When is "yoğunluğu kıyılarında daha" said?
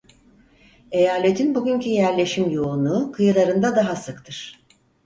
2.49-3.95